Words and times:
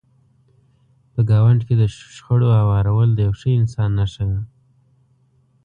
په 1.13 1.19
ګاونډ 1.29 1.61
کې 1.67 1.75
د 1.77 1.83
شخړو 2.15 2.47
هوارول 2.59 3.09
د 3.13 3.19
یو 3.25 3.33
ښه 3.39 3.49
انسان 3.59 3.89
نښه 3.99 4.23
ده. 4.29 4.39